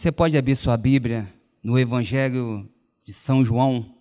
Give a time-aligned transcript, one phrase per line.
[0.00, 1.30] Você pode abrir sua Bíblia
[1.62, 2.66] no Evangelho
[3.04, 3.94] de São João,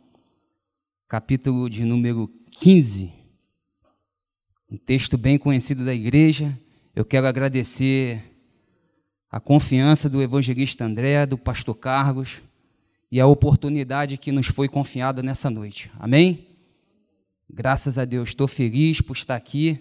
[1.10, 3.12] capítulo de número 15.
[4.72, 6.58] Um texto bem conhecido da igreja.
[6.96, 8.24] Eu quero agradecer
[9.30, 12.42] a confiança do evangelista André, do pastor Carlos
[13.12, 15.92] e a oportunidade que nos foi confiada nessa noite.
[16.00, 16.48] Amém?
[17.50, 19.78] Graças a Deus, estou feliz por estar aqui.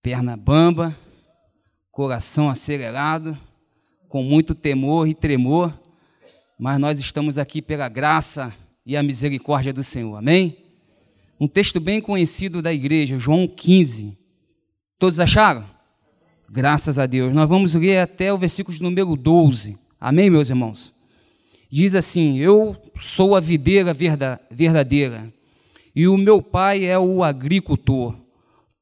[0.00, 0.96] Perna bamba,
[1.92, 3.36] coração acelerado,
[4.08, 5.78] com muito temor e tremor,
[6.58, 10.16] mas nós estamos aqui pela graça e a misericórdia do Senhor.
[10.16, 10.56] Amém?
[11.38, 14.16] Um texto bem conhecido da igreja, João 15.
[14.98, 15.64] Todos acharam?
[16.50, 17.34] Graças a Deus.
[17.34, 19.78] Nós vamos ler até o versículo número 12.
[20.00, 20.92] Amém, meus irmãos?
[21.70, 25.32] Diz assim: Eu sou a videira verdadeira
[25.94, 28.14] e o meu pai é o agricultor.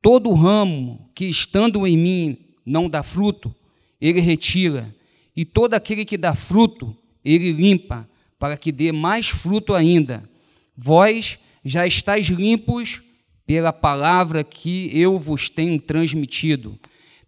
[0.00, 3.54] Todo ramo que estando em mim não dá fruto,
[4.00, 4.94] ele retira,
[5.36, 8.08] e todo aquele que dá fruto, ele limpa,
[8.38, 10.28] para que dê mais fruto ainda.
[10.76, 13.02] Vós já estáis limpos
[13.46, 16.78] pela palavra que eu vos tenho transmitido.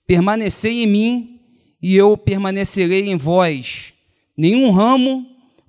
[0.06, 1.40] Permanecei em mim,
[1.80, 3.92] e eu permanecerei em vós.
[4.36, 5.26] Nenhum ramo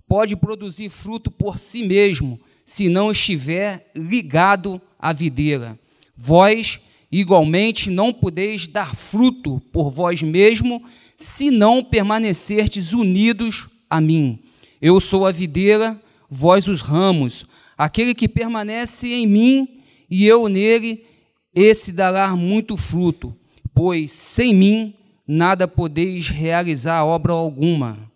[0.07, 5.79] pode produzir fruto por si mesmo, se não estiver ligado à videira.
[6.15, 6.79] Vós,
[7.11, 10.83] igualmente, não podeis dar fruto por vós mesmo,
[11.17, 14.39] se não permanecerdes unidos a mim.
[14.81, 15.99] Eu sou a videira,
[16.29, 17.45] vós os ramos.
[17.77, 21.05] Aquele que permanece em mim e eu nele,
[21.53, 23.35] esse dará muito fruto,
[23.73, 24.93] pois sem mim
[25.27, 28.09] nada podeis realizar obra alguma.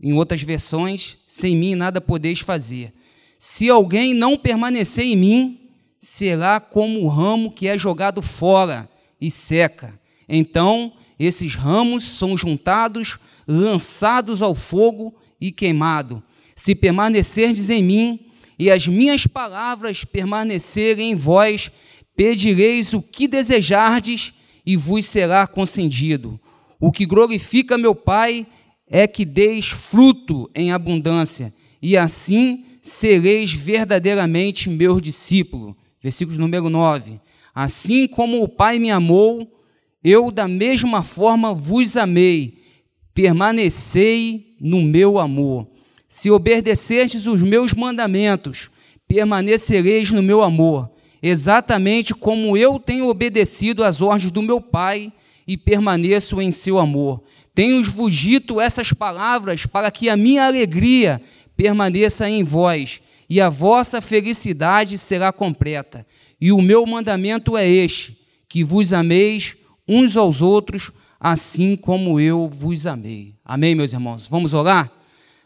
[0.00, 2.92] Em outras versões, sem mim nada podeis fazer.
[3.38, 5.67] Se alguém não permanecer em mim,
[5.98, 8.88] será como o ramo que é jogado fora
[9.20, 9.98] e seca.
[10.28, 16.22] Então, esses ramos são juntados, lançados ao fogo e queimado.
[16.54, 18.20] Se permanecerdes em mim
[18.58, 21.70] e as minhas palavras permanecerem em vós,
[22.16, 24.32] pedireis o que desejardes
[24.64, 26.38] e vos será concedido.
[26.80, 28.46] O que glorifica meu Pai
[28.86, 35.76] é que deis fruto em abundância, e assim sereis verdadeiramente meu discípulo.
[36.02, 37.20] Versículo número 9.
[37.54, 39.60] Assim como o Pai me amou,
[40.02, 42.58] eu da mesma forma vos amei.
[43.12, 45.66] Permanecei no meu amor.
[46.08, 48.70] Se obedecerdes os meus mandamentos,
[49.06, 50.90] permanecereis no meu amor,
[51.22, 55.12] exatamente como eu tenho obedecido às ordens do meu Pai
[55.46, 57.22] e permaneço em seu amor.
[57.54, 61.20] Tenho-vos dito essas palavras para que a minha alegria
[61.56, 66.06] permaneça em vós, e a vossa felicidade será completa.
[66.40, 68.18] E o meu mandamento é este:
[68.48, 69.56] que vos ameis
[69.86, 70.90] uns aos outros,
[71.20, 73.34] assim como eu vos amei.
[73.44, 74.26] Amém, meus irmãos?
[74.26, 74.90] Vamos orar?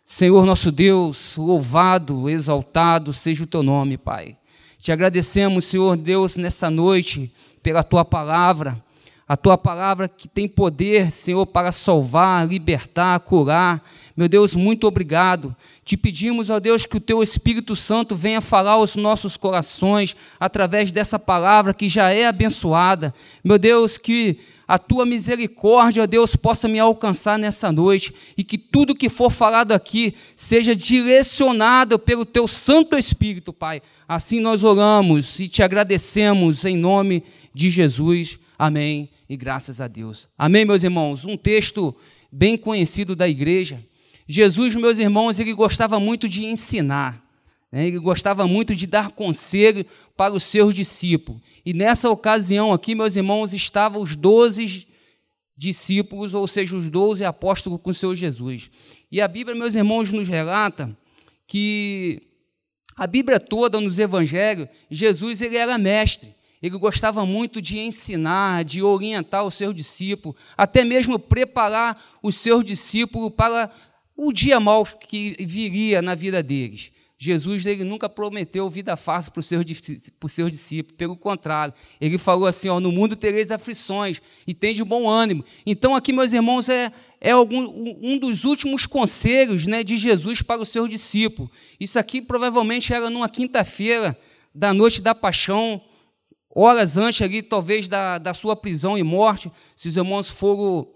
[0.04, 4.37] Senhor nosso Deus, louvado, exaltado seja o teu nome, Pai.
[4.78, 7.32] Te agradecemos, Senhor Deus, nessa noite,
[7.62, 8.82] pela tua palavra
[9.27, 13.83] a tua palavra que tem poder, Senhor, para salvar, libertar, curar.
[14.16, 15.55] Meu Deus, muito obrigado.
[15.84, 20.93] Te pedimos, ó Deus, que o teu Espírito Santo venha falar aos nossos corações através
[20.93, 23.15] dessa palavra que já é abençoada.
[23.43, 28.56] Meu Deus, que a tua misericórdia, ó Deus, possa me alcançar nessa noite e que
[28.56, 33.83] tudo que for falado aqui seja direcionado pelo teu Santo Espírito, Pai.
[34.09, 37.22] Assim nós oramos e te agradecemos em nome
[37.54, 38.39] de Jesus.
[38.62, 40.28] Amém e graças a Deus.
[40.38, 41.24] Amém, meus irmãos?
[41.24, 41.92] Um texto
[42.30, 43.84] bem conhecido da igreja.
[44.24, 47.20] Jesus, meus irmãos, ele gostava muito de ensinar,
[47.72, 47.88] né?
[47.88, 49.84] ele gostava muito de dar conselho
[50.16, 51.42] para os seus discípulos.
[51.66, 54.86] E nessa ocasião aqui, meus irmãos, estavam os doze
[55.56, 58.70] discípulos, ou seja, os doze apóstolos com o Senhor Jesus.
[59.10, 60.96] E a Bíblia, meus irmãos, nos relata
[61.48, 62.22] que
[62.96, 66.32] a Bíblia toda, nos evangelhos, Jesus ele era mestre.
[66.62, 72.64] Ele gostava muito de ensinar, de orientar o seu discípulo, até mesmo preparar os seus
[72.64, 73.70] discípulos para
[74.16, 76.92] o dia mau que viria na vida deles.
[77.22, 79.64] Jesus ele nunca prometeu vida fácil para os seus,
[80.26, 84.82] seus discípulos, pelo contrário, ele falou assim: ó, no mundo tereis aflições, e tem de
[84.82, 85.44] bom ânimo.
[85.65, 90.60] Então, aqui, meus irmãos, é, é algum, um dos últimos conselhos né, de Jesus para
[90.60, 91.48] os seus discípulos.
[91.78, 94.18] Isso aqui provavelmente era numa quinta-feira
[94.53, 95.80] da noite da paixão,
[96.54, 100.87] horas antes ali, talvez, da, da sua prisão e morte, se os irmãos forem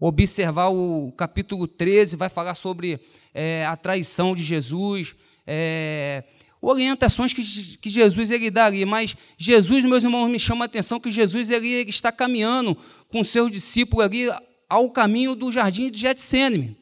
[0.00, 2.98] observar o capítulo 13, vai falar sobre
[3.32, 5.14] é, a traição de Jesus,
[5.46, 6.24] é,
[6.60, 7.42] orientações que,
[7.76, 11.50] que Jesus ele dá ali, mas Jesus, meus irmãos, me chama a atenção que Jesus
[11.50, 12.76] ele, ele está caminhando
[13.08, 14.28] com seus discípulos ali
[14.68, 16.76] ao caminho do jardim de Getsênime.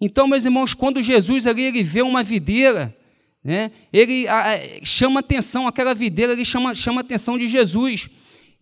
[0.00, 2.94] Então, meus irmãos, quando Jesus ali ele vê uma videira,
[3.44, 8.08] né, ele a, chama atenção, aquela videira ele chama, chama atenção de Jesus.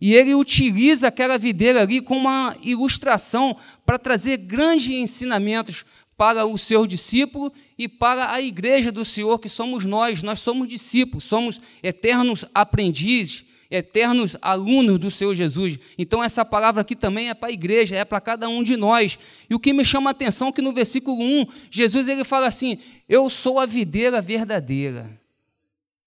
[0.01, 5.85] E ele utiliza aquela videira ali como uma ilustração para trazer grandes ensinamentos
[6.17, 10.21] para o seu discípulo e para a igreja do Senhor, que somos nós.
[10.21, 15.79] Nós somos discípulos, somos eternos aprendizes, eternos alunos do Senhor Jesus.
[15.97, 19.17] Então, essa palavra aqui também é para a igreja, é para cada um de nós.
[19.49, 22.45] E o que me chama a atenção é que no versículo 1, Jesus ele fala
[22.45, 22.77] assim:
[23.09, 25.19] Eu sou a videira verdadeira.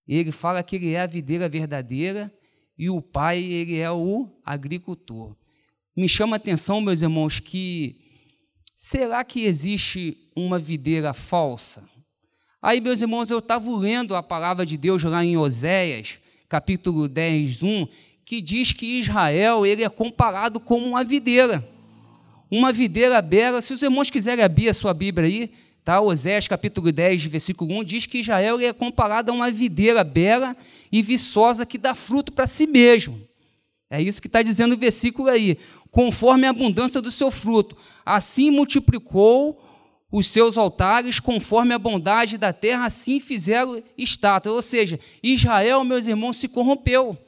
[0.07, 2.33] Ele fala que ele é a videira verdadeira
[2.79, 5.35] e o pai ele é o agricultor.
[5.97, 7.97] Me chama a atenção, meus irmãos, que
[8.77, 11.89] será que existe uma videira falsa?
[12.63, 17.63] Aí, meus irmãos, eu estava lendo a palavra de Deus lá em Oséias, capítulo 10,
[17.63, 17.89] 1,
[18.25, 21.67] que diz que Israel ele é comparado com uma videira.
[22.51, 23.61] Uma videira bela.
[23.61, 25.51] Se os irmãos quiserem abrir a sua Bíblia aí,
[25.85, 26.01] tá?
[26.01, 30.57] Oséias capítulo 10, versículo 1, diz que Israel é comparado a uma videira bela
[30.91, 33.21] e viçosa que dá fruto para si mesmo.
[33.89, 35.59] É isso que está dizendo o versículo aí.
[35.91, 37.77] Conforme a abundância do seu fruto.
[38.05, 39.66] Assim multiplicou
[40.17, 44.57] os seus altares, conforme a bondade da terra, assim fizeram estátuas.
[44.57, 47.19] Ou seja, Israel, meus irmãos, se corrompeu.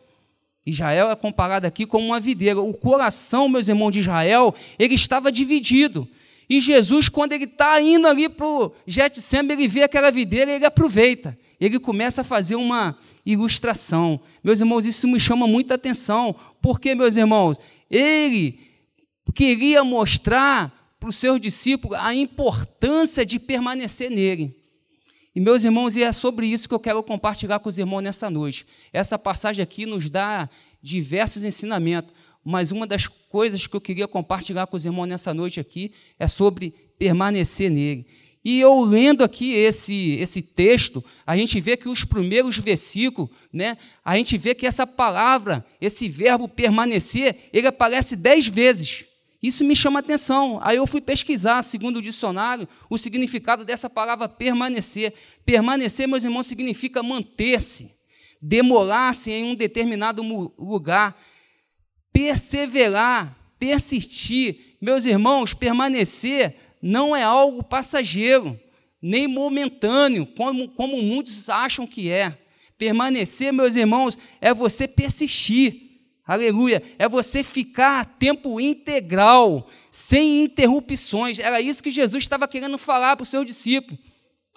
[0.64, 2.58] Israel é comparado aqui como uma videira.
[2.58, 6.08] O coração, meus irmãos, de Israel, ele estava dividido.
[6.49, 10.55] E Jesus, quando ele está indo ali para o Getsemane, ele vê aquela videira e
[10.55, 11.38] ele aproveita.
[11.61, 12.96] Ele começa a fazer uma
[13.26, 14.19] ilustração.
[14.43, 16.35] Meus irmãos, isso me chama muita atenção.
[16.62, 17.58] Porque, meus irmãos,
[17.90, 18.58] ele
[19.35, 24.56] queria mostrar para os seus discípulos a importância de permanecer nele.
[25.35, 28.29] E, meus irmãos, e é sobre isso que eu quero compartilhar com os irmãos nessa
[28.29, 28.67] noite.
[28.93, 30.49] Essa passagem aqui nos dá
[30.83, 32.12] diversos ensinamentos,
[32.45, 36.27] mas uma das coisas que eu queria compartilhar com os irmãos nessa noite aqui é
[36.27, 38.06] sobre permanecer nele.
[38.45, 43.77] E eu lendo aqui esse, esse texto, a gente vê que os primeiros versículos, né,
[44.05, 49.05] a gente vê que essa palavra, esse verbo permanecer, ele aparece dez vezes.
[49.43, 50.58] Isso me chama atenção.
[50.62, 55.14] Aí eu fui pesquisar, segundo o dicionário, o significado dessa palavra permanecer.
[55.44, 57.94] Permanecer, meus irmãos, significa manter-se,
[58.43, 60.23] demorar-se em um determinado
[60.58, 61.17] lugar,
[62.12, 64.76] perseverar, persistir.
[64.81, 68.58] Meus irmãos, permanecer não é algo passageiro,
[69.00, 72.37] nem momentâneo, como, como muitos acham que é.
[72.76, 75.88] Permanecer, meus irmãos, é você persistir
[76.28, 76.82] Aleluia.
[76.98, 81.38] É você ficar a tempo integral, sem interrupções.
[81.38, 83.98] Era isso que Jesus estava querendo falar para o seu discípulo.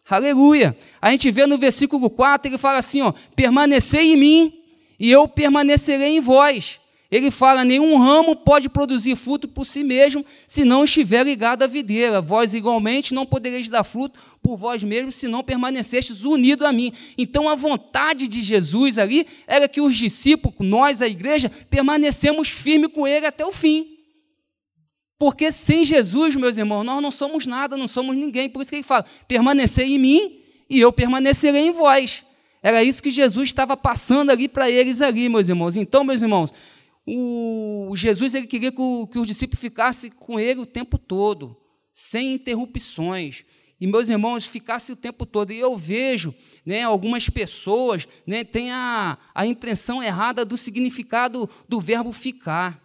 [0.09, 0.77] Aleluia.
[1.01, 4.63] A gente vê no versículo 4, ele fala assim: ó, permanecei em mim,
[5.00, 6.81] e eu permanecerei em vós.
[7.12, 11.68] Ele fala: nenhum ramo pode produzir fruto por si mesmo, se não estiver ligado à
[11.68, 12.22] videira.
[12.22, 16.94] Vós igualmente não podereis dar fruto por vós mesmos, se não permanecestes unidos a mim.
[17.18, 22.94] Então a vontade de Jesus ali era que os discípulos, nós, a igreja, permanecemos firmes
[22.94, 23.98] com ele até o fim.
[25.19, 28.50] Porque sem Jesus, meus irmãos, nós não somos nada, não somos ninguém.
[28.50, 32.24] Por isso que ele fala: permanecer em mim e eu permanecerei em vós.
[32.64, 35.75] Era isso que Jesus estava passando ali para eles ali, meus irmãos.
[35.75, 36.54] Então, meus irmãos,
[37.06, 41.57] o Jesus ele queria que, o, que os discípulos ficassem com ele o tempo todo,
[41.94, 43.44] sem interrupções.
[43.80, 45.52] E meus irmãos ficassem o tempo todo.
[45.52, 51.81] E eu vejo né, algumas pessoas né, têm a, a impressão errada do significado do
[51.81, 52.80] verbo ficar.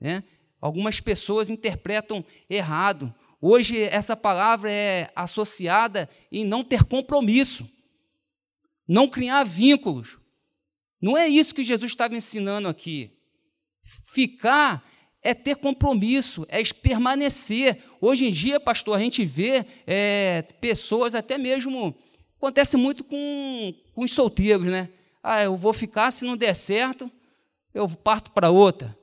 [0.00, 0.24] Né?
[0.60, 3.14] Algumas pessoas interpretam errado.
[3.40, 7.70] Hoje, essa palavra é associada em não ter compromisso,
[8.86, 10.18] não criar vínculos.
[11.00, 13.19] Não é isso que Jesus estava ensinando aqui.
[14.04, 14.84] Ficar
[15.22, 17.82] é ter compromisso, é permanecer.
[18.00, 21.94] Hoje em dia, pastor, a gente vê é, pessoas, até mesmo,
[22.36, 24.88] acontece muito com, com os solteiros, né?
[25.22, 27.10] Ah, eu vou ficar, se não der certo,
[27.74, 28.96] eu parto para outra.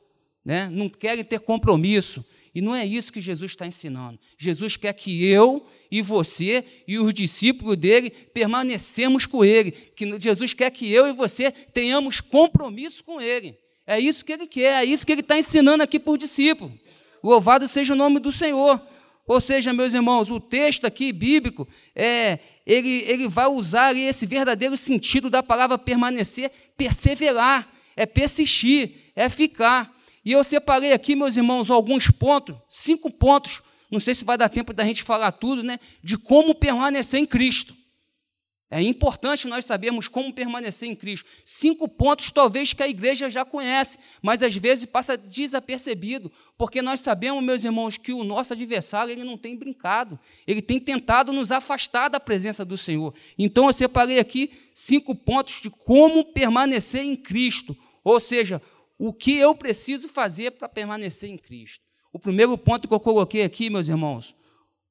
[0.44, 0.68] Né?
[0.70, 2.26] Não querem ter compromisso.
[2.56, 4.18] E não é isso que Jesus está ensinando.
[4.36, 9.72] Jesus quer que eu e você e os discípulos dele permanecemos com ele.
[9.72, 13.56] Que Jesus quer que eu e você tenhamos compromisso com ele.
[13.88, 16.78] É isso que ele quer, é isso que ele está ensinando aqui por discípulo.
[17.24, 18.82] Louvado seja o nome do Senhor.
[19.26, 24.76] Ou seja, meus irmãos, o texto aqui bíblico, é, ele, ele vai usar esse verdadeiro
[24.76, 29.94] sentido da palavra permanecer, perseverar, é persistir, é ficar.
[30.24, 34.50] E eu separei aqui, meus irmãos, alguns pontos, cinco pontos, não sei se vai dar
[34.50, 37.74] tempo da gente falar tudo, né, de como permanecer em Cristo.
[38.70, 41.30] É importante nós sabermos como permanecer em Cristo.
[41.46, 47.00] Cinco pontos, talvez, que a igreja já conhece, mas às vezes passa desapercebido, porque nós
[47.00, 51.50] sabemos, meus irmãos, que o nosso adversário ele não tem brincado, ele tem tentado nos
[51.50, 53.14] afastar da presença do Senhor.
[53.38, 58.62] Então eu separei aqui cinco pontos de como permanecer em Cristo, ou seja,
[58.98, 61.86] o que eu preciso fazer para permanecer em Cristo.
[62.12, 64.36] O primeiro ponto que eu coloquei aqui, meus irmãos,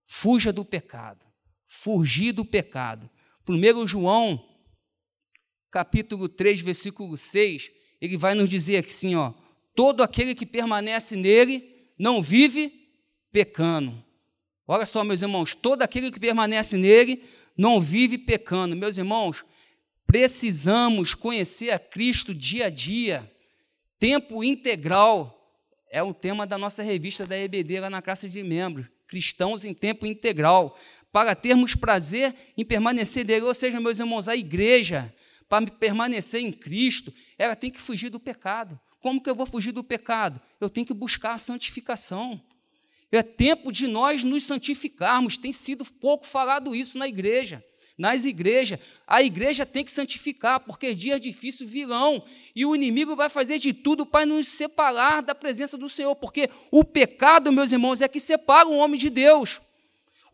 [0.06, 1.26] fuja do pecado.
[1.66, 3.10] Fugir do pecado.
[3.48, 4.44] 1 João,
[5.70, 9.32] capítulo 3, versículo 6, ele vai nos dizer assim, ó,
[9.74, 12.72] todo aquele que permanece nele não vive
[13.30, 14.02] pecando.
[14.66, 17.22] Olha só, meus irmãos, todo aquele que permanece nele
[17.56, 18.74] não vive pecando.
[18.74, 19.44] Meus irmãos,
[20.06, 23.30] precisamos conhecer a Cristo dia a dia.
[23.98, 25.32] Tempo integral
[25.90, 28.86] é o tema da nossa revista da EBD lá na classe de membros.
[29.06, 30.76] Cristãos em tempo integral
[31.16, 33.46] para termos prazer em permanecer dele.
[33.46, 35.10] Ou seja, meus irmãos, a igreja,
[35.48, 38.78] para permanecer em Cristo, ela tem que fugir do pecado.
[39.00, 40.38] Como que eu vou fugir do pecado?
[40.60, 42.38] Eu tenho que buscar a santificação.
[43.10, 45.38] É tempo de nós nos santificarmos.
[45.38, 47.64] Tem sido pouco falado isso na igreja.
[47.96, 52.22] Nas igrejas, a igreja tem que santificar, porque dias difíceis virão,
[52.54, 56.50] e o inimigo vai fazer de tudo para nos separar da presença do Senhor, porque
[56.70, 59.62] o pecado, meus irmãos, é que separa o homem de Deus.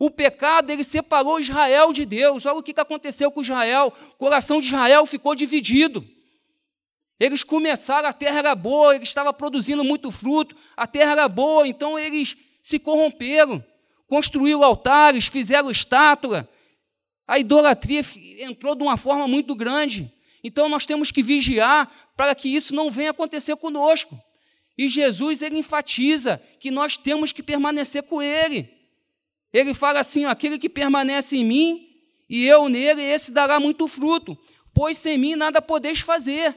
[0.03, 2.45] O pecado, ele separou Israel de Deus.
[2.45, 3.93] Olha o que aconteceu com Israel.
[4.09, 6.05] O coração de Israel ficou dividido.
[7.17, 11.65] Eles começaram, a terra era boa, ele estava produzindo muito fruto, a terra era boa,
[11.65, 13.63] então eles se corromperam,
[14.05, 16.49] construíram altares, fizeram estátua.
[17.25, 18.01] A idolatria
[18.39, 20.11] entrou de uma forma muito grande.
[20.43, 24.21] Então nós temos que vigiar para que isso não venha acontecer conosco.
[24.77, 28.72] E Jesus ele enfatiza que nós temos que permanecer com ele.
[29.53, 31.89] Ele fala assim: aquele que permanece em mim
[32.27, 34.37] e eu nele, esse dará muito fruto,
[34.73, 36.55] pois sem mim nada podeis fazer.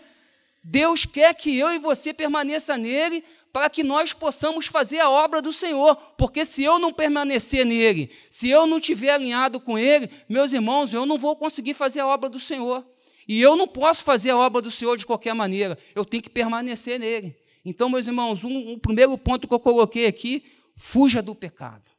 [0.65, 3.23] Deus quer que eu e você permaneça nele
[3.53, 8.11] para que nós possamos fazer a obra do Senhor, porque se eu não permanecer nele,
[8.29, 12.07] se eu não estiver alinhado com ele, meus irmãos, eu não vou conseguir fazer a
[12.07, 12.85] obra do Senhor.
[13.29, 16.31] E eu não posso fazer a obra do Senhor de qualquer maneira, eu tenho que
[16.31, 17.37] permanecer nele.
[17.65, 20.45] Então, meus irmãos, um, um primeiro ponto que eu coloquei aqui:
[20.77, 21.96] fuja do pecado.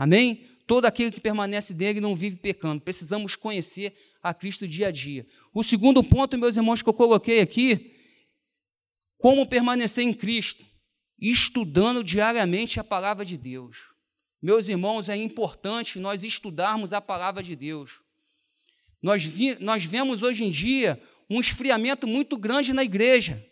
[0.00, 0.46] Amém?
[0.66, 2.80] Todo aquele que permanece dele não vive pecando.
[2.80, 5.26] Precisamos conhecer a Cristo dia a dia.
[5.52, 7.94] O segundo ponto, meus irmãos, que eu coloquei aqui,
[9.18, 10.64] como permanecer em Cristo,
[11.20, 13.92] estudando diariamente a palavra de Deus.
[14.40, 18.00] Meus irmãos, é importante nós estudarmos a palavra de Deus.
[19.02, 23.46] Nós, vi, nós vemos hoje em dia um esfriamento muito grande na igreja.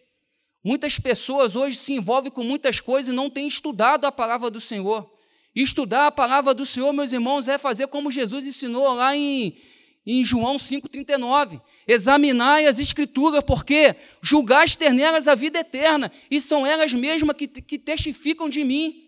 [0.64, 4.58] Muitas pessoas hoje se envolvem com muitas coisas e não têm estudado a palavra do
[4.58, 5.17] Senhor.
[5.62, 9.56] Estudar a palavra do Senhor, meus irmãos, é fazer como Jesus ensinou lá em,
[10.06, 11.60] em João 5,39.
[11.84, 17.48] Examinai as Escrituras, porque julgai ter nelas a vida eterna, e são elas mesmas que,
[17.48, 19.04] que testificam de mim.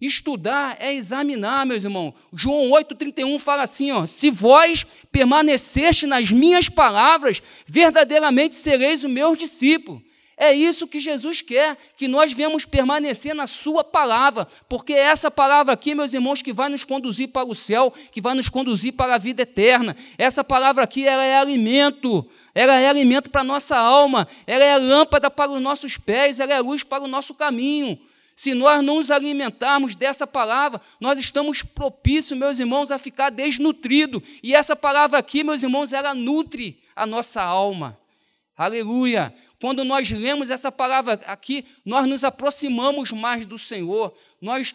[0.00, 2.12] Estudar é examinar, meus irmãos.
[2.32, 9.36] João 8,31 fala assim: ó, se vós permaneceste nas minhas palavras, verdadeiramente sereis o meu
[9.36, 10.02] discípulo.
[10.40, 15.32] É isso que Jesus quer, que nós venhamos permanecer na Sua palavra, porque é essa
[15.32, 18.92] palavra aqui, meus irmãos, que vai nos conduzir para o céu, que vai nos conduzir
[18.92, 19.96] para a vida eterna.
[20.16, 24.78] Essa palavra aqui, ela é alimento, ela é alimento para a nossa alma, ela é
[24.78, 27.98] lâmpada para os nossos pés, ela é luz para o nosso caminho.
[28.36, 34.22] Se nós não nos alimentarmos dessa palavra, nós estamos propícios, meus irmãos, a ficar desnutrido.
[34.40, 37.98] E essa palavra aqui, meus irmãos, ela nutre a nossa alma.
[38.58, 39.32] Aleluia.
[39.60, 44.12] Quando nós lemos essa palavra aqui, nós nos aproximamos mais do Senhor,
[44.42, 44.74] nós,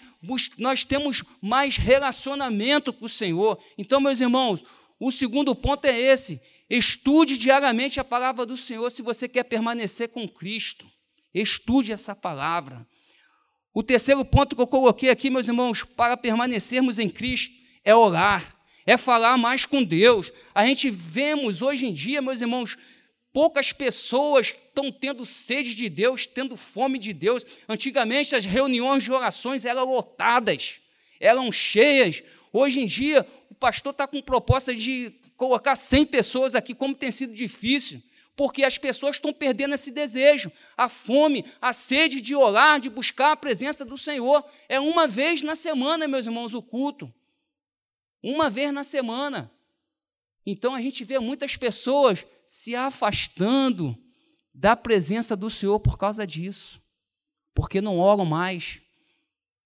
[0.57, 3.61] nós temos mais relacionamento com o Senhor.
[3.77, 4.63] Então, meus irmãos,
[4.97, 10.07] o segundo ponto é esse: estude diariamente a palavra do Senhor se você quer permanecer
[10.07, 10.85] com Cristo.
[11.33, 12.87] Estude essa palavra.
[13.73, 18.55] O terceiro ponto que eu coloquei aqui, meus irmãos, para permanecermos em Cristo, é orar,
[18.85, 20.31] é falar mais com Deus.
[20.55, 22.77] A gente vemos hoje em dia, meus irmãos,
[23.33, 27.43] Poucas pessoas estão tendo sede de Deus, tendo fome de Deus.
[27.67, 30.79] Antigamente as reuniões de orações eram lotadas,
[31.19, 32.23] eram cheias.
[32.53, 37.09] Hoje em dia o pastor está com proposta de colocar 100 pessoas aqui, como tem
[37.09, 38.03] sido difícil,
[38.35, 43.31] porque as pessoas estão perdendo esse desejo, a fome, a sede de orar, de buscar
[43.31, 44.45] a presença do Senhor.
[44.69, 47.11] É uma vez na semana, meus irmãos, o culto.
[48.21, 49.51] Uma vez na semana.
[50.45, 53.97] Então a gente vê muitas pessoas se afastando
[54.53, 56.81] da presença do Senhor por causa disso,
[57.55, 58.81] porque não oram mais,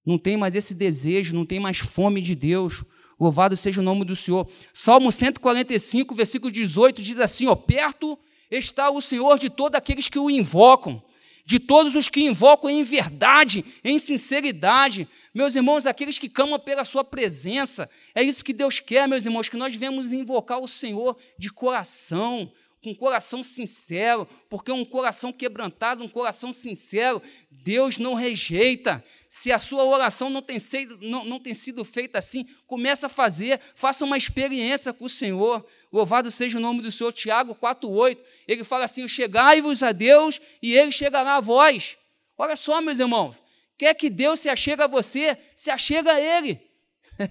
[0.05, 2.83] não tem mais esse desejo, não tem mais fome de Deus.
[3.19, 4.47] Louvado seja o nome do Senhor.
[4.73, 8.17] Salmo 145, versículo 18 diz assim: ó, perto
[8.49, 11.03] está o Senhor de todos aqueles que o invocam,
[11.47, 15.07] de todos os que invocam em verdade, em sinceridade.
[15.33, 17.89] Meus irmãos, aqueles que clamam pela sua presença.
[18.13, 22.51] É isso que Deus quer, meus irmãos, que nós devemos invocar o Senhor de coração,
[22.83, 29.01] com coração sincero, porque um coração quebrantado, um coração sincero, Deus não rejeita.
[29.29, 33.09] Se a sua oração não tem, sido, não, não tem sido feita assim, comece a
[33.09, 35.65] fazer, faça uma experiência com o Senhor.
[35.91, 37.13] Louvado seja o nome do Senhor.
[37.13, 38.17] Tiago 4,8,
[38.47, 41.97] ele fala assim: chegai-vos a Deus e ele chegará a vós.
[42.37, 43.35] Olha só, meus irmãos,
[43.77, 46.59] quer que Deus se achega a você, se achega a Ele.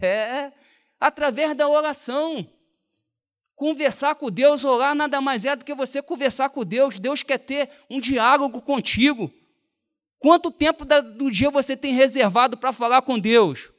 [0.02, 0.52] É,
[0.98, 2.44] através da oração.
[3.54, 6.98] Conversar com Deus, orar, nada mais é do que você conversar com Deus.
[6.98, 9.32] Deus quer ter um diálogo contigo.
[10.18, 13.70] Quanto tempo do dia você tem reservado para falar com Deus?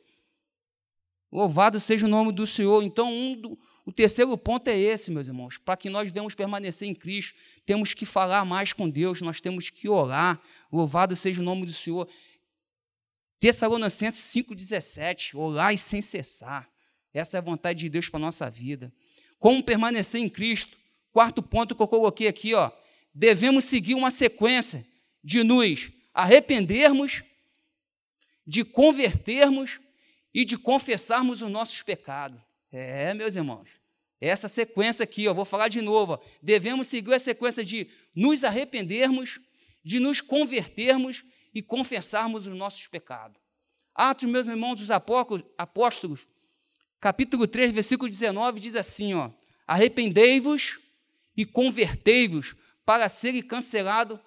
[1.30, 2.82] Louvado seja o nome do Senhor.
[2.82, 3.58] Então, um
[3.88, 5.58] o terceiro ponto é esse, meus irmãos.
[5.58, 7.34] Para que nós venhamos permanecer em Cristo,
[7.66, 10.42] temos que falar mais com Deus, nós temos que orar.
[10.70, 12.06] Louvado seja o nome do Senhor.
[13.40, 16.70] Tessalonicenses 5,17, orar sem cessar.
[17.14, 18.92] Essa é a vontade de Deus para a nossa vida.
[19.40, 20.78] Como permanecer em Cristo?
[21.14, 22.70] Quarto ponto que eu coloquei aqui, ó.
[23.14, 24.86] Devemos seguir uma sequência
[25.24, 27.24] de nos arrependermos,
[28.46, 29.80] de convertermos
[30.34, 32.38] e de confessarmos os nossos pecados.
[32.70, 33.77] É, meus irmãos.
[34.20, 36.20] Essa sequência aqui, eu vou falar de novo.
[36.42, 39.40] Devemos seguir a sequência de nos arrependermos,
[39.84, 43.40] de nos convertermos e confessarmos os nossos pecados.
[43.94, 46.28] Atos, meus irmãos, dos apóstolos,
[47.00, 49.32] capítulo 3, versículo 19, diz assim: ó,
[49.68, 50.80] arrependei-vos
[51.36, 52.56] e convertei-vos
[52.86, 54.20] para serem cancelados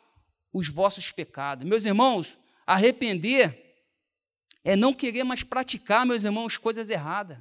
[0.53, 1.65] os vossos pecados.
[1.65, 3.71] Meus irmãos, arrepender
[4.63, 7.39] é não querer mais praticar, meus irmãos, coisas erradas.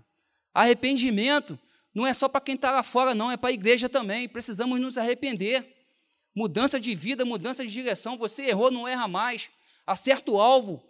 [0.53, 1.59] Arrependimento
[1.93, 4.29] não é só para quem está lá fora, não, é para a igreja também.
[4.29, 5.75] Precisamos nos arrepender.
[6.35, 8.17] Mudança de vida, mudança de direção.
[8.17, 9.49] Você errou, não erra mais.
[9.85, 10.83] Acerta o alvo.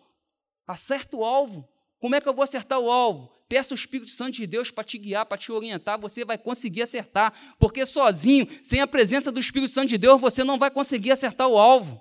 [0.68, 1.68] Acerta o alvo.
[2.00, 3.32] Como é que eu vou acertar o alvo?
[3.48, 6.84] Peça o Espírito Santo de Deus para te guiar, para te orientar, você vai conseguir
[6.84, 11.10] acertar, porque sozinho, sem a presença do Espírito Santo de Deus, você não vai conseguir
[11.10, 12.00] acertar o alvo.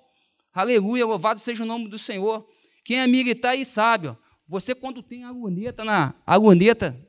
[0.52, 2.46] Aleluia, louvado seja o nome do Senhor.
[2.84, 6.14] Quem é militar aí sabe, ó, você quando tem a luneta na,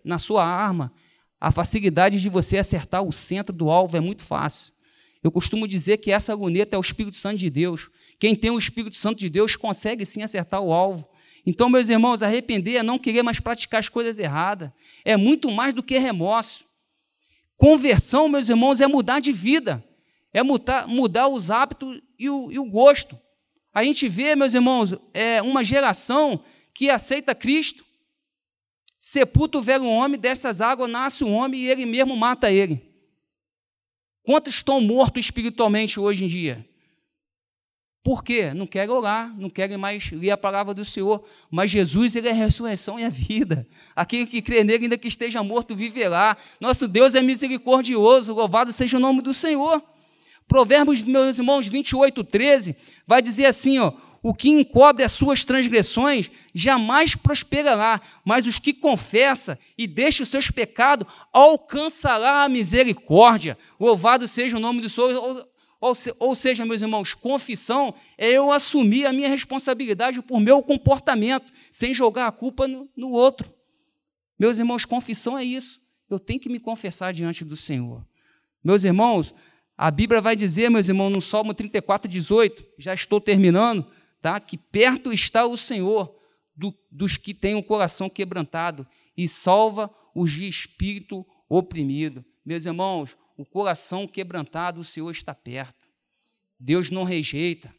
[0.06, 0.93] na sua arma,
[1.39, 4.73] a facilidade de você acertar o centro do alvo é muito fácil.
[5.23, 7.89] Eu costumo dizer que essa luneta é o Espírito Santo de Deus.
[8.17, 11.08] Quem tem o Espírito Santo de Deus consegue sim acertar o alvo.
[11.45, 14.69] Então, meus irmãos, arrepender é não querer mais praticar as coisas erradas.
[15.04, 16.65] É muito mais do que remorso.
[17.58, 19.84] Conversão, meus irmãos, é mudar de vida.
[20.34, 23.17] É mudar, mudar os hábitos e o, e o gosto.
[23.73, 27.84] A gente vê, meus irmãos, é uma geração que aceita Cristo,
[28.99, 32.85] sepulta o velho homem, dessas águas nasce um homem e ele mesmo mata ele.
[34.21, 36.67] Quantos estão mortos espiritualmente hoje em dia?
[38.03, 38.53] Por quê?
[38.53, 41.23] Não querem orar, não querem mais ler a palavra do Senhor.
[41.49, 43.67] Mas Jesus, Ele é a ressurreição e a vida.
[43.95, 46.38] Aquele que crê nele, ainda que esteja morto, viverá.
[46.59, 49.83] Nosso Deus é misericordioso, louvado seja o nome do Senhor.
[50.47, 56.29] Provérbios, meus irmãos, 28, 13, vai dizer assim, ó, o que encobre as suas transgressões
[56.53, 63.58] jamais prosperará, mas os que confessa e deixa os seus pecados alcançará a misericórdia.
[63.79, 65.47] Louvado seja o nome do Senhor.
[65.82, 71.53] Ou, ou seja, meus irmãos, confissão é eu assumir a minha responsabilidade por meu comportamento,
[71.71, 73.53] sem jogar a culpa no, no outro.
[74.38, 75.82] Meus irmãos, confissão é isso.
[76.10, 78.05] Eu tenho que me confessar diante do Senhor.
[78.62, 79.34] Meus irmãos,
[79.77, 83.88] a Bíblia vai dizer, meus irmãos, no Salmo 34, 18, já estou terminando,
[84.21, 84.39] tá?
[84.39, 86.15] que perto está o Senhor
[86.55, 92.23] do, dos que têm o coração quebrantado e salva os de espírito oprimido.
[92.45, 95.89] Meus irmãos, o coração quebrantado, o Senhor está perto.
[96.60, 97.73] Deus não rejeita.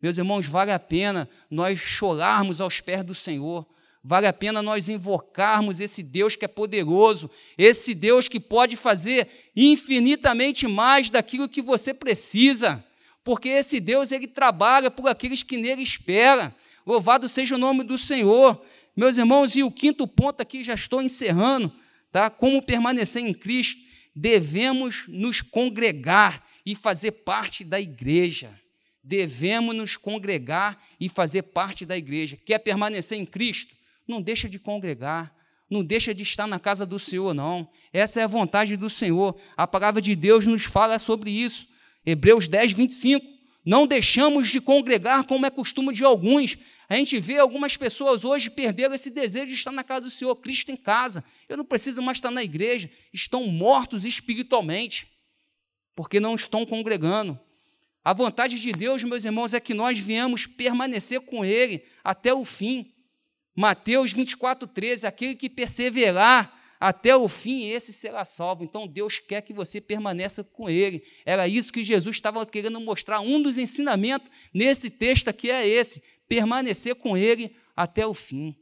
[0.00, 3.66] Meus irmãos, vale a pena nós chorarmos aos pés do Senhor.
[4.04, 7.28] Vale a pena nós invocarmos esse Deus que é poderoso,
[7.58, 12.84] esse Deus que pode fazer infinitamente mais daquilo que você precisa,
[13.26, 16.54] porque esse Deus ele trabalha por aqueles que nele esperam.
[16.86, 18.64] Louvado seja o nome do Senhor.
[18.96, 21.72] Meus irmãos, e o quinto ponto aqui já estou encerrando,
[22.12, 22.30] tá?
[22.30, 23.82] Como permanecer em Cristo
[24.14, 28.58] devemos nos congregar e fazer parte da igreja.
[29.02, 32.38] Devemos nos congregar e fazer parte da igreja.
[32.46, 33.74] Quer permanecer em Cristo?
[34.06, 35.34] Não deixa de congregar.
[35.68, 37.68] Não deixa de estar na casa do Senhor, não.
[37.92, 39.36] Essa é a vontade do Senhor.
[39.56, 41.66] A palavra de Deus nos fala sobre isso.
[42.06, 43.26] Hebreus 10, 25.
[43.64, 46.56] Não deixamos de congregar como é costume de alguns,
[46.88, 50.36] A gente vê algumas pessoas hoje perderam esse desejo de estar na casa do Senhor,
[50.36, 51.24] Cristo em casa.
[51.48, 52.88] Eu não preciso mais estar na igreja.
[53.12, 55.08] Estão mortos espiritualmente,
[55.96, 57.36] porque não estão congregando.
[58.04, 62.44] A vontade de Deus, meus irmãos, é que nós viemos permanecer com Ele até o
[62.44, 62.92] fim.
[63.52, 68.62] Mateus 24, 13, aquele que perseverar até o fim, esse será salvo.
[68.62, 71.02] Então Deus quer que você permaneça com Ele.
[71.24, 73.20] Era isso que Jesus estava querendo mostrar.
[73.20, 78.54] Um dos ensinamentos nesse texto aqui é esse: permanecer com Ele até o fim.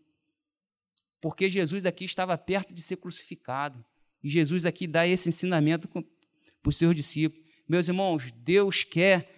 [1.20, 3.85] Porque Jesus aqui estava perto de ser crucificado.
[4.22, 6.03] E Jesus aqui dá esse ensinamento para
[6.68, 7.44] os seus discípulos.
[7.68, 9.29] Meus irmãos, Deus quer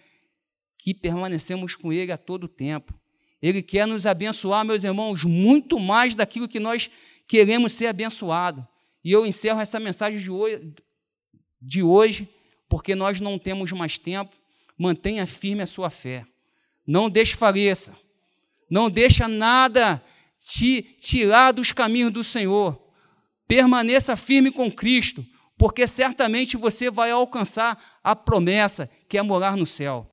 [0.77, 2.93] que permanecemos com Ele a todo tempo.
[3.41, 6.89] Ele quer nos abençoar, meus irmãos, muito mais daquilo que nós
[7.27, 8.63] queremos ser abençoados.
[9.03, 10.73] E eu encerro essa mensagem de hoje,
[11.61, 12.29] de hoje,
[12.67, 14.35] porque nós não temos mais tempo.
[14.77, 16.25] Mantenha firme a sua fé.
[16.85, 17.97] Não desfaleça.
[18.69, 20.03] Não deixa nada
[20.39, 22.79] te tirar dos caminhos do Senhor.
[23.47, 25.25] Permaneça firme com Cristo,
[25.57, 30.05] porque certamente você vai alcançar a promessa que é morar no céu.